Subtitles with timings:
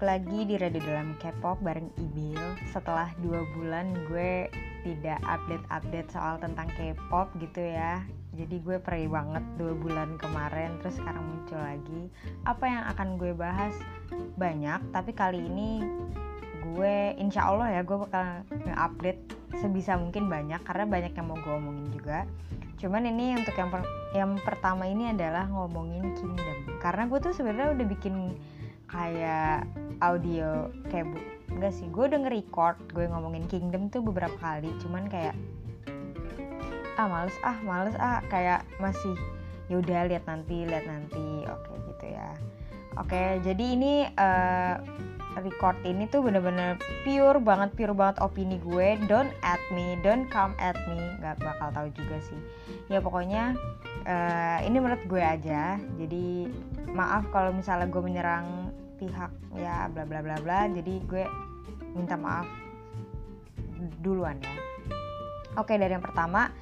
[0.00, 2.40] balik lagi di Radio Dalam K-pop bareng Ibil.
[2.72, 4.48] Setelah dua bulan gue
[4.80, 8.00] tidak update-update soal tentang K-pop gitu ya.
[8.32, 12.08] Jadi gue perih banget dua bulan kemarin Terus sekarang muncul lagi.
[12.48, 13.76] Apa yang akan gue bahas?
[14.40, 15.84] Banyak, tapi kali ini
[16.64, 21.52] gue insya Allah ya gue bakal nge-update sebisa mungkin banyak Karena banyak yang mau gue
[21.60, 22.24] omongin juga.
[22.80, 23.84] Cuman ini untuk yang per
[24.16, 26.80] yang pertama ini adalah ngomongin Kingdom.
[26.80, 28.32] Karena gue tuh sebenarnya udah bikin
[28.90, 29.68] kayak
[30.00, 31.18] audio kayak bu
[31.56, 35.36] enggak sih gue udah nge-record gue ngomongin Kingdom tuh beberapa kali cuman kayak
[37.00, 39.16] ah males ah males ah kayak masih
[39.72, 42.34] yaudah lihat nanti lihat nanti oke gitu ya.
[42.98, 44.82] Oke jadi ini uh,
[45.38, 46.74] record ini tuh bener-bener
[47.06, 51.70] pure banget pure banget opini gue don't at me don't come at me nggak bakal
[51.70, 52.40] tahu juga sih.
[52.90, 53.54] Ya pokoknya
[54.04, 56.50] uh, ini menurut gue aja jadi
[56.90, 60.68] maaf kalau misalnya gue menyerang pihak ya bla bla bla bla.
[60.70, 61.24] Jadi gue
[61.94, 62.46] minta maaf
[64.04, 64.54] duluan ya.
[65.58, 66.52] Oke dari yang pertama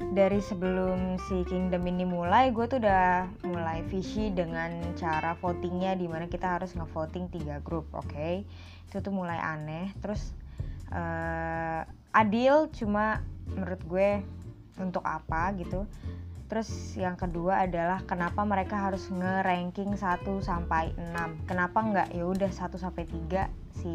[0.00, 6.08] dari sebelum si Kingdom ini mulai gue tuh udah mulai visi dengan cara votingnya di
[6.08, 8.08] mana kita harus ngevoting tiga grup oke?
[8.08, 8.48] Okay?
[8.90, 9.94] itu tuh mulai aneh.
[10.02, 10.34] Terus
[10.90, 13.22] uh, adil cuma
[13.54, 14.10] menurut gue
[14.82, 15.86] untuk apa gitu
[16.50, 21.46] Terus yang kedua adalah kenapa mereka harus nge-ranking 1 sampai 6.
[21.46, 23.46] Kenapa nggak ya udah 1 sampai 3
[23.78, 23.94] si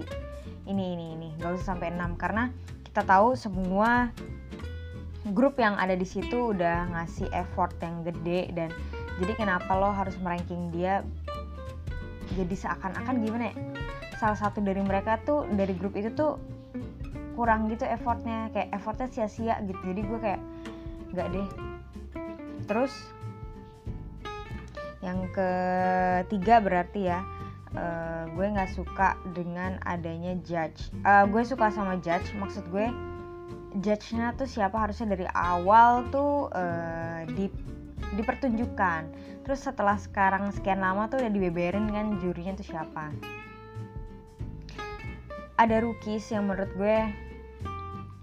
[0.64, 2.48] ini ini ini, nggak usah sampai 6 karena
[2.88, 4.10] kita tahu semua
[5.36, 8.72] grup yang ada di situ udah ngasih effort yang gede dan
[9.20, 11.04] jadi kenapa lo harus meranking dia
[12.40, 13.56] jadi seakan-akan gimana ya?
[14.16, 16.40] Salah satu dari mereka tuh dari grup itu tuh
[17.36, 19.82] kurang gitu effortnya kayak effortnya sia-sia gitu.
[19.92, 20.42] Jadi gue kayak
[21.12, 21.75] nggak deh
[22.66, 22.94] terus
[25.06, 27.22] yang ketiga berarti ya
[27.78, 30.90] uh, gue nggak suka dengan adanya judge.
[31.06, 32.90] Uh, gue suka sama judge maksud gue
[33.84, 34.76] judge-nya tuh siapa?
[34.80, 37.52] Harusnya dari awal tuh uh, di
[38.16, 39.02] dipertunjukkan.
[39.46, 43.12] Terus setelah sekarang sekian lama tuh udah dibeberin kan jurinya tuh siapa?
[45.56, 46.98] Ada rookies yang menurut gue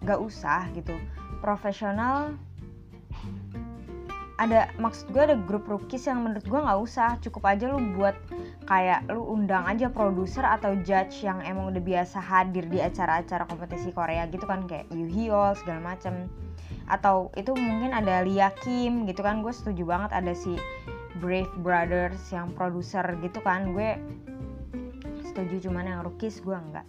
[0.03, 0.97] gak usah gitu.
[1.41, 2.37] Profesional
[4.43, 8.19] ada maksud gue ada grup rookies yang menurut gue nggak usah cukup aja lu buat
[8.67, 13.95] kayak lu undang aja produser atau judge yang emang udah biasa hadir di acara-acara kompetisi
[13.95, 16.27] Korea gitu kan kayak Yu Hyol segala macem.
[16.91, 20.59] Atau itu mungkin ada Lia Kim gitu kan gue setuju banget ada si
[21.23, 23.95] Brave Brothers yang produser gitu kan gue
[25.23, 26.85] setuju cuman yang rookies gue enggak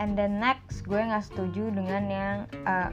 [0.00, 2.90] and then next gue nggak setuju dengan yang uh,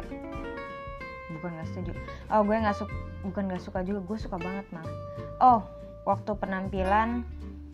[1.40, 1.92] bukan nggak setuju.
[2.32, 2.94] Oh gue nggak suka
[3.26, 4.94] bukan gak suka juga gue suka banget malah
[5.42, 5.66] oh
[6.06, 7.26] waktu penampilan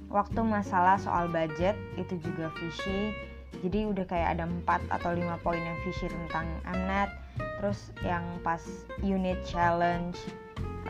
[0.08, 3.12] waktu masalah soal budget itu juga visi
[3.60, 7.12] jadi udah kayak ada 4 atau 5 poin yang visi tentang Mnet.
[7.62, 8.64] Terus yang pas
[9.06, 10.18] unit challenge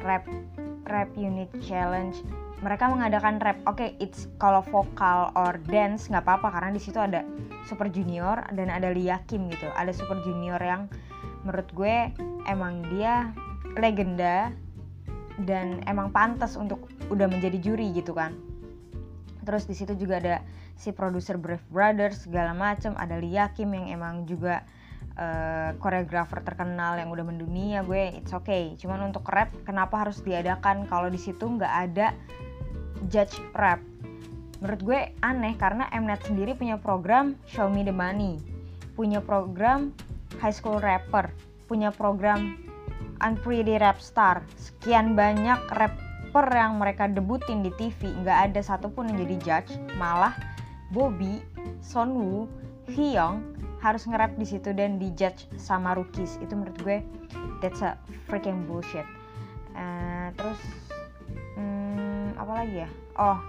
[0.07, 0.23] rap
[0.87, 2.23] rap unit challenge
[2.63, 3.59] mereka mengadakan rap.
[3.67, 7.27] Oke okay, it's kalau vokal or dance nggak apa-apa karena di situ ada
[7.67, 9.67] super junior dan ada Lia Kim gitu.
[9.75, 10.87] Ada super junior yang
[11.43, 12.13] menurut gue
[12.45, 13.33] emang dia
[13.77, 14.53] legenda
[15.47, 18.37] dan emang pantas untuk udah menjadi juri gitu kan.
[19.41, 20.35] Terus di situ juga ada
[20.77, 22.93] si produser Brave Brothers segala macem.
[22.93, 24.61] Ada Lia Kim yang emang juga
[25.77, 27.83] koreografer uh, terkenal yang udah mendunia.
[27.83, 28.73] Gue it's okay.
[28.77, 30.87] Cuman untuk rap kenapa harus diadakan?
[30.87, 32.13] Kalau di situ nggak ada
[33.09, 33.81] judge rap.
[34.61, 38.37] Menurut gue aneh karena Mnet sendiri punya program Show Me the Money.
[38.93, 39.89] Punya program
[40.39, 41.33] High School Rapper
[41.67, 42.61] punya program
[43.21, 44.43] Unpretty Rap Star.
[44.57, 49.71] Sekian banyak rapper yang mereka debutin di TV, nggak ada satupun yang jadi judge.
[49.95, 50.35] Malah
[50.91, 51.39] Bobby,
[51.79, 52.49] Sonwoo,
[52.91, 56.37] Hyung harus nge-rap di situ dan di judge sama rookies.
[56.43, 56.97] Itu menurut gue
[57.63, 57.95] that's a
[58.27, 59.07] freaking bullshit.
[59.71, 60.59] Uh, terus
[61.55, 62.89] hmm, apa lagi ya?
[63.15, 63.39] Oh,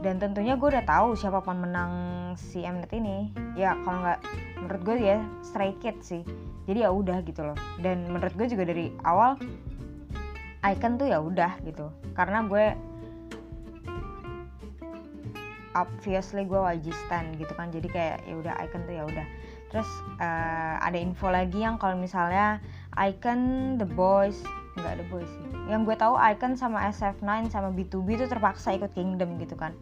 [0.00, 1.92] dan tentunya gue udah tahu siapa pemenang
[2.36, 3.32] si Mnet ini.
[3.56, 4.20] Ya kalau nggak
[4.60, 6.22] menurut gue ya Stray Kids sih.
[6.68, 7.56] Jadi ya udah gitu loh.
[7.80, 9.40] Dan menurut gue juga dari awal
[10.60, 11.88] icon tuh ya udah gitu.
[12.12, 12.76] Karena gue
[15.72, 17.72] obviously gue YG stand gitu kan.
[17.72, 19.26] Jadi kayak ya udah icon tuh ya udah.
[19.72, 19.90] Terus
[20.20, 22.60] uh, ada info lagi yang kalau misalnya
[23.00, 24.44] icon the boys
[24.78, 25.46] nggak the boys sih.
[25.66, 29.74] Yang gue tahu icon sama SF9 sama B2B itu terpaksa ikut kingdom gitu kan.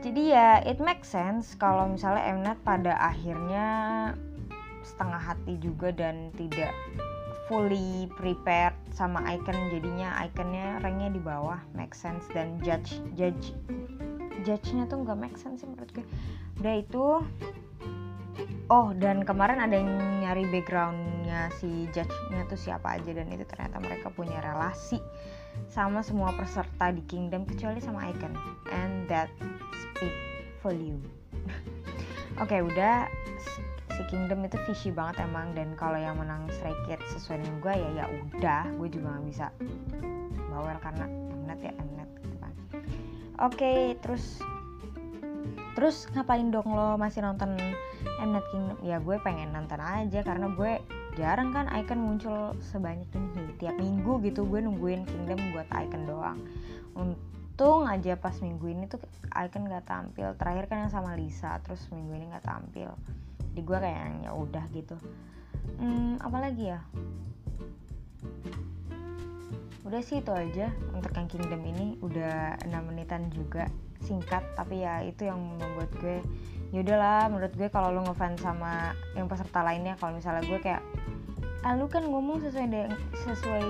[0.00, 3.68] Jadi ya it makes sense kalau misalnya Mnet pada akhirnya
[4.80, 6.72] setengah hati juga dan tidak
[7.46, 11.60] fully prepared sama icon jadinya iconnya ranknya di bawah.
[11.76, 13.52] Make sense dan judge judge
[14.40, 16.06] judge-nya tuh nggak make sense sih menurut gue.
[16.62, 17.06] Udah itu.
[18.70, 19.90] Oh dan kemarin ada yang
[20.22, 20.46] nyari
[21.30, 24.98] backgroundnya si judge-nya tuh siapa aja dan itu ternyata mereka punya relasi
[25.70, 28.34] sama semua peserta di kingdom kecuali sama icon.
[28.74, 29.30] And that
[29.70, 30.14] speak
[30.58, 30.98] for you.
[32.42, 33.06] Oke okay, udah.
[33.94, 37.74] Si kingdom itu fishy banget emang dan kalau yang menang Stray Kids sesuai dengan gue
[37.74, 38.62] ya ya udah.
[38.78, 39.46] Gue juga nggak bisa
[40.50, 41.04] bawel karena
[41.46, 42.52] Mnet ya Mnet gitu kan.
[42.74, 42.82] Oke
[43.38, 44.40] okay, terus
[45.78, 47.54] terus ngapain dong lo masih nonton
[48.18, 48.78] Mnet Kingdom?
[48.80, 50.80] Ya gue pengen nonton aja karena gue
[51.20, 53.52] jarang kan Icon muncul sebanyak ini.
[53.60, 56.40] Tiap minggu gitu gue nungguin Kingdom buat Icon doang.
[56.96, 60.32] Untung aja pas minggu ini tuh Icon gak tampil.
[60.40, 62.88] Terakhir kan yang sama Lisa terus minggu ini gak tampil.
[63.52, 64.96] Di gue kayak ya udah gitu.
[65.76, 66.80] Hmm, apalagi ya?
[69.84, 72.00] Udah sih itu aja untuk yang Kingdom ini.
[72.00, 73.68] Udah 6 menitan juga
[74.10, 76.18] singkat tapi ya itu yang membuat gue
[76.74, 80.82] yaudahlah menurut gue kalau lo ngefans sama yang peserta lainnya kalau misalnya gue kayak
[81.60, 83.64] ah lu kan ngomong sesuai dengan sesuai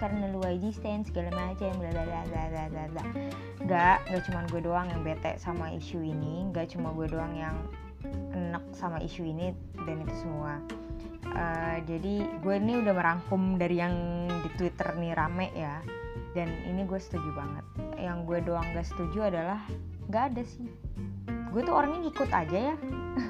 [0.00, 0.40] karena lu
[0.72, 3.04] stand segala macam bla bla bla bla bla bla
[3.60, 7.54] nggak nggak cuma gue doang yang bete sama isu ini nggak cuma gue doang yang
[8.32, 9.52] enak sama isu ini
[9.84, 10.60] dan itu semua.
[11.34, 15.82] Uh, jadi gue ini udah merangkum dari yang di twitter nih rame ya
[16.34, 17.64] dan ini gue setuju banget.
[17.96, 19.62] Yang gue doang gak setuju adalah
[20.10, 20.66] gak ada sih.
[21.54, 22.76] Gue tuh orangnya ngikut aja ya.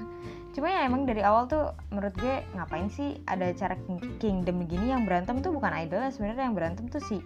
[0.56, 3.76] Cuma ya emang dari awal tuh menurut gue ngapain sih ada cara
[4.18, 7.20] kingdom begini yang berantem tuh bukan idol sebenarnya yang berantem tuh si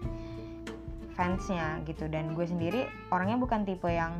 [1.15, 2.11] fansnya gitu.
[2.11, 4.19] Dan gue sendiri orangnya bukan tipe yang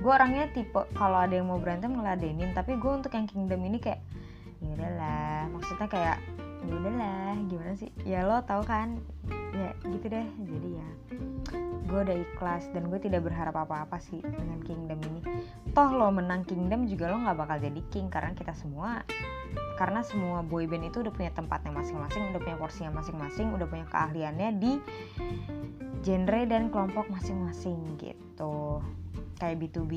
[0.00, 2.56] gue orangnya tipe kalau ada yang mau berantem ngeladenin.
[2.56, 4.00] Tapi gue untuk yang kingdom ini kayak
[4.64, 5.52] ya udahlah.
[5.52, 6.16] Maksudnya kayak
[6.64, 7.92] ya udahlah gimana sih?
[8.08, 8.96] Ya lo tau kan
[9.60, 10.26] ya gitu deh.
[10.40, 10.88] Jadi ya
[11.90, 15.20] gue udah ikhlas dan gue tidak berharap apa-apa sih dengan kingdom ini.
[15.76, 19.04] Toh lo menang kingdom juga lo nggak bakal jadi king karena kita semua
[19.80, 24.48] karena semua boyband itu udah punya tempatnya masing-masing udah punya porsinya masing-masing udah punya keahliannya
[24.60, 24.72] di
[26.04, 28.80] genre dan kelompok masing-masing gitu.
[29.40, 29.92] Kayak B2B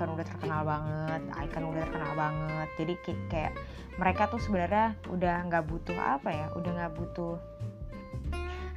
[0.00, 2.68] kan udah terkenal banget, Icon udah terkenal banget.
[2.80, 2.94] Jadi
[3.28, 3.52] kayak
[4.00, 7.36] mereka tuh sebenarnya udah nggak butuh apa ya, udah nggak butuh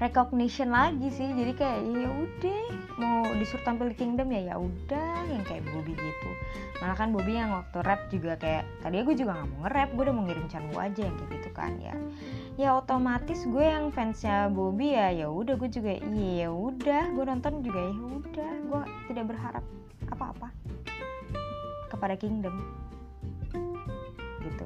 [0.01, 1.29] recognition lagi sih.
[1.29, 2.61] Jadi kayak ya udah
[2.97, 5.29] mau disuruh tampil di Kingdom ya ya udah.
[5.29, 6.29] Yang kayak Bobby gitu.
[6.81, 10.03] Malah kan Bobby yang waktu rap juga kayak tadi gue juga nggak mau nge-rap gue
[10.09, 11.93] udah mau ngirim channel aja yang kayak gitu kan ya.
[12.57, 17.23] Ya otomatis gue yang fansnya Bobby ya ya udah gue juga iya ya udah gue
[17.29, 18.51] nonton juga ya udah.
[18.65, 18.81] Gue
[19.13, 19.63] tidak berharap
[20.09, 20.49] apa-apa
[21.93, 22.57] kepada kingdom.
[24.41, 24.65] Gitu.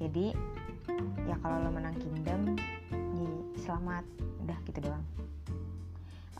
[0.00, 0.32] Jadi
[1.28, 2.56] ya kalau lo menang kingdom
[3.62, 4.04] selamat.
[4.42, 5.04] Udah gitu doang.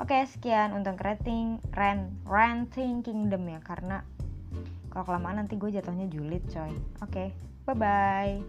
[0.00, 4.02] Oke sekian untuk rating rent renting kingdom ya karena
[4.90, 6.74] kalau kelamaan nanti gue jatuhnya julid coy.
[7.04, 7.30] Oke
[7.62, 8.42] bye bye